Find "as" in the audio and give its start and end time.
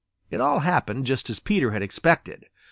1.29-1.39